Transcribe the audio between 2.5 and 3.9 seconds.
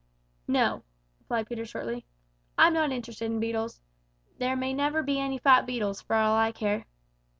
"I'm not interested in beetles.